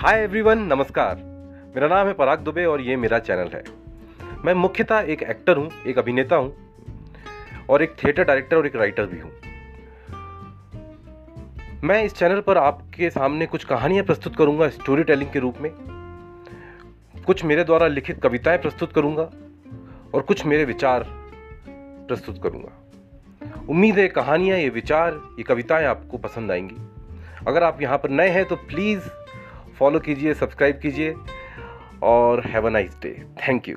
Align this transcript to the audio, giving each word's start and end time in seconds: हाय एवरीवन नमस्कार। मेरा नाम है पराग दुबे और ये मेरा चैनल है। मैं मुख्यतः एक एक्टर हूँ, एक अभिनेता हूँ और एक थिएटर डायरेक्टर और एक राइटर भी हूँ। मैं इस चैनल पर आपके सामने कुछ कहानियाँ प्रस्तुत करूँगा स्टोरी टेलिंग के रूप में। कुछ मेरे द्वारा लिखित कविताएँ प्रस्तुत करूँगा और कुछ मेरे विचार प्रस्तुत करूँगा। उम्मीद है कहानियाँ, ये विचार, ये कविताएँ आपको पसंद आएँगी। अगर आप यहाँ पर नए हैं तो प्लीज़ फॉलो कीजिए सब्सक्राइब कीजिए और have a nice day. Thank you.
हाय 0.00 0.22
एवरीवन 0.22 0.58
नमस्कार। 0.58 1.16
मेरा 1.74 1.88
नाम 1.88 2.06
है 2.06 2.12
पराग 2.12 2.38
दुबे 2.38 2.64
और 2.64 2.80
ये 2.80 2.96
मेरा 2.96 3.18
चैनल 3.18 3.48
है। 3.48 3.62
मैं 4.44 4.54
मुख्यतः 4.54 4.98
एक 4.98 5.22
एक्टर 5.22 5.56
हूँ, 5.56 5.70
एक 5.86 5.98
अभिनेता 5.98 6.36
हूँ 6.36 6.56
और 7.70 7.82
एक 7.82 7.94
थिएटर 8.04 8.24
डायरेक्टर 8.24 8.56
और 8.56 8.66
एक 8.66 8.76
राइटर 8.76 9.06
भी 9.06 9.20
हूँ। 9.20 9.30
मैं 11.84 12.04
इस 12.04 12.14
चैनल 12.14 12.40
पर 12.40 12.58
आपके 12.58 13.10
सामने 13.10 13.46
कुछ 13.46 13.64
कहानियाँ 13.64 14.04
प्रस्तुत 14.04 14.36
करूँगा 14.36 14.68
स्टोरी 14.68 15.04
टेलिंग 15.04 15.30
के 15.30 15.38
रूप 15.38 15.54
में। 15.60 15.70
कुछ 17.26 17.44
मेरे 17.44 17.64
द्वारा 17.64 17.86
लिखित 17.86 18.22
कविताएँ 18.22 18.58
प्रस्तुत 18.58 18.92
करूँगा 18.92 19.30
और 20.14 20.22
कुछ 20.22 20.46
मेरे 20.46 20.64
विचार 20.64 21.06
प्रस्तुत 22.08 22.42
करूँगा। 22.42 22.72
उम्मीद 23.68 23.98
है 23.98 24.08
कहानियाँ, 24.08 24.58
ये 24.58 24.68
विचार, 24.68 25.20
ये 25.38 25.42
कविताएँ 25.42 25.86
आपको 25.86 26.18
पसंद 26.18 26.50
आएँगी। 26.50 26.76
अगर 27.48 27.62
आप 27.62 27.82
यहाँ 27.82 27.98
पर 27.98 28.10
नए 28.10 28.28
हैं 28.28 28.44
तो 28.44 28.56
प्लीज़ 28.56 29.00
फॉलो 29.80 30.00
कीजिए 30.00 30.34
सब्सक्राइब 30.34 30.78
कीजिए 30.78 31.14
और 32.02 32.46
have 32.46 32.66
a 32.66 32.70
nice 32.70 32.96
day. 33.02 33.12
Thank 33.38 33.68
you. 33.68 33.76